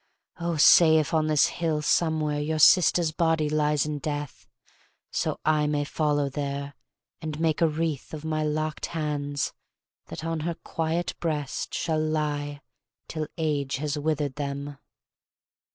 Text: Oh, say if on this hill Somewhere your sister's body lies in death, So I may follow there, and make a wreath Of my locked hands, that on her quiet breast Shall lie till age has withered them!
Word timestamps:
Oh, 0.39 0.55
say 0.55 0.97
if 0.97 1.13
on 1.13 1.27
this 1.27 1.45
hill 1.45 1.83
Somewhere 1.83 2.39
your 2.39 2.57
sister's 2.57 3.11
body 3.11 3.49
lies 3.51 3.85
in 3.85 3.99
death, 3.99 4.47
So 5.11 5.39
I 5.45 5.67
may 5.67 5.83
follow 5.83 6.27
there, 6.27 6.73
and 7.21 7.39
make 7.39 7.61
a 7.61 7.67
wreath 7.67 8.11
Of 8.11 8.25
my 8.25 8.43
locked 8.43 8.87
hands, 8.97 9.53
that 10.07 10.25
on 10.25 10.39
her 10.39 10.55
quiet 10.55 11.13
breast 11.19 11.75
Shall 11.75 11.99
lie 12.01 12.61
till 13.07 13.27
age 13.37 13.75
has 13.75 13.95
withered 13.95 14.37
them! 14.37 14.79